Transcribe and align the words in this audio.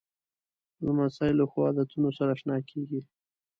لمسی 0.85 1.31
له 1.39 1.45
ښو 1.51 1.59
عادتونو 1.67 2.09
سره 2.17 2.29
اشنا 2.35 2.57
کېږي. 2.69 3.01